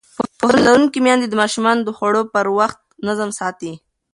[0.39, 3.73] پوهه لرونکې میندې د ماشومانو د خوړو پر وخت نظم ساتي.